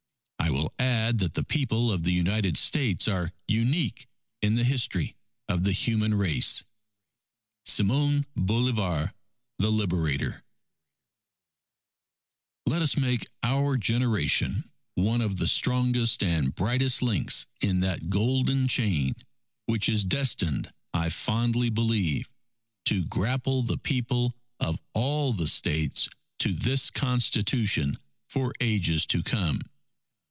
[0.37, 4.05] I will add that the People of the United States are unique
[4.41, 5.15] in the history
[5.47, 6.63] of the human race.
[7.63, 9.13] SIMON BOLIVAR,
[9.59, 10.43] the Liberator
[12.65, 18.67] Let us make our generation one of the strongest and brightest links in that golden
[18.67, 19.13] chain
[19.67, 22.27] which is destined, I fondly believe,
[22.85, 26.09] to grapple the People of all the States
[26.39, 27.97] to this Constitution
[28.27, 29.61] for Ages to come.